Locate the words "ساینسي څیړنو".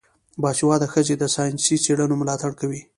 1.35-2.15